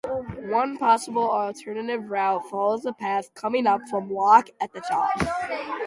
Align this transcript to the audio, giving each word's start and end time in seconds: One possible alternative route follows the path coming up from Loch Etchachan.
One 0.47 0.79
possible 0.79 1.29
alternative 1.29 2.09
route 2.09 2.49
follows 2.49 2.81
the 2.81 2.91
path 2.91 3.31
coming 3.35 3.67
up 3.67 3.81
from 3.87 4.09
Loch 4.09 4.47
Etchachan. 4.59 5.77